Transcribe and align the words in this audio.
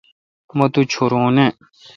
مہ 0.57 0.65
تو 0.73 0.81
چورو 0.91 1.23
نہ۔ 1.35 1.45